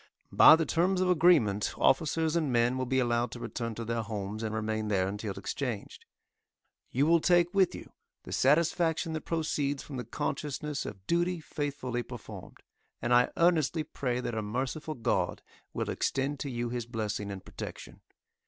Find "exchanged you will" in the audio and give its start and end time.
5.35-7.19